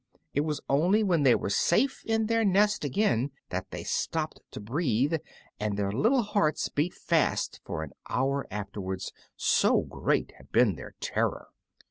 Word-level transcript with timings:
It 0.33 0.41
was 0.41 0.61
only 0.67 1.03
when 1.03 1.21
they 1.21 1.35
were 1.35 1.51
safe 1.51 2.03
in 2.05 2.25
their 2.25 2.43
nest 2.43 2.83
again 2.83 3.29
that 3.49 3.69
they 3.69 3.83
stopped 3.83 4.39
to 4.49 4.59
breathe, 4.59 5.13
and 5.59 5.77
their 5.77 5.91
little 5.91 6.23
hearts 6.23 6.67
beat 6.69 6.95
fast 6.95 7.61
for 7.63 7.83
an 7.83 7.91
hour 8.09 8.47
afterward, 8.49 9.03
so 9.37 9.81
great 9.81 10.31
had 10.37 10.51
been 10.51 10.73
their 10.73 10.95
terror. 11.01 11.49